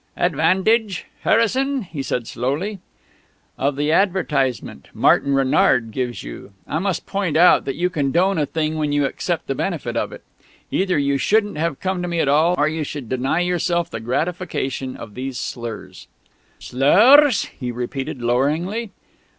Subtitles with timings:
[0.17, 2.79] "'Advantage,' Harrison?" he said slowly.
[3.55, 6.53] "Of the advertisement Martin Renard gives you.
[6.67, 10.11] I must point out that you condone a thing when you accept the benefit of
[10.11, 10.23] it.
[10.71, 13.99] Either you shouldn't have come to me at all, or you should deny yourself the
[13.99, 16.07] gratification of these slurs."
[16.57, 18.89] "Slurrrrs?" he repeated loweringly.